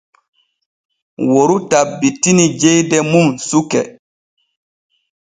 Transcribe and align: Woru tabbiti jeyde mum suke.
Woru 1.31 1.57
tabbiti 1.69 2.31
jeyde 2.61 2.97
mum 3.11 3.27
suke. 3.47 3.81